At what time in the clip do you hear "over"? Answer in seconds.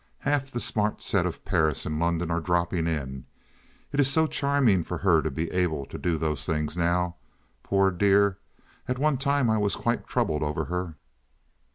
10.41-10.65